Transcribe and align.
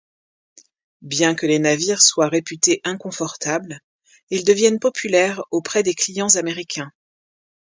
Bien 1.03 1.35
que 1.35 1.45
les 1.45 1.59
navires 1.59 2.01
soient 2.01 2.27
réputés 2.27 2.81
inconfortables, 2.85 3.81
ils 4.31 4.43
deviennent 4.43 4.79
populaires 4.79 5.43
auprès 5.51 5.83
des 5.83 5.93
clients 5.93 6.37
américains. 6.37 6.91